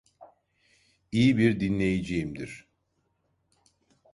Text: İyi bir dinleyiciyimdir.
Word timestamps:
İyi 1.11 1.37
bir 1.37 1.59
dinleyiciyimdir. 1.59 2.67